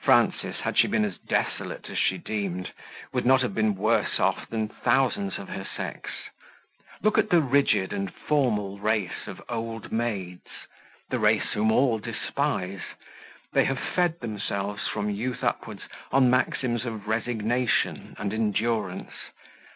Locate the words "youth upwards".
15.10-15.82